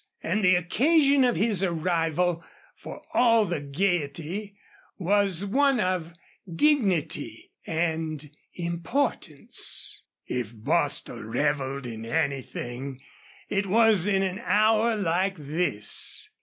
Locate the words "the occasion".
0.43-1.23